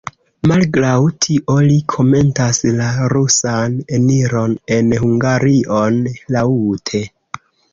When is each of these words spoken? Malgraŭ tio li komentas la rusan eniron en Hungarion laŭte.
Malgraŭ 0.51 0.93
tio 1.25 1.57
li 1.65 1.75
komentas 1.95 2.61
la 2.79 2.87
rusan 3.15 3.77
eniron 3.99 4.57
en 4.79 4.91
Hungarion 5.05 6.01
laŭte. 6.39 7.05